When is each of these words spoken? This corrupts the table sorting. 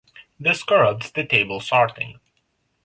This 0.39 0.63
corrupts 0.63 1.11
the 1.11 1.23
table 1.23 1.59
sorting. 1.59 2.19